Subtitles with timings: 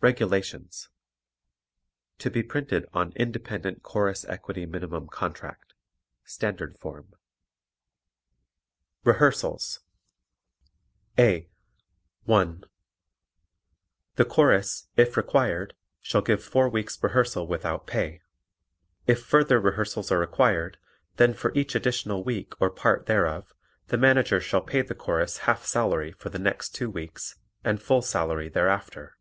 [0.00, 0.90] REGULATIONS
[2.18, 3.10] (To be printed on
[3.82, 5.74] Chorus Equity Minimum Contracts,
[6.22, 7.14] Standard Form)
[9.02, 9.80] Rehearsals
[11.18, 11.48] A.
[12.22, 12.62] (1)
[14.14, 18.22] The Chorus, if required, shall give four weeks' rehearsal without pay;
[19.08, 20.78] if further rehearsals are required
[21.16, 23.52] then for each additional week or part thereof
[23.88, 28.00] the Manager shall pay the Chorus half salary for the next two weeks and full
[28.00, 29.16] salary thereafter.